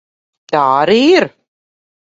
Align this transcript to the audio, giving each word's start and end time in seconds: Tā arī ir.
Tā 0.55 0.63
arī 0.79 0.99
ir. 1.11 1.31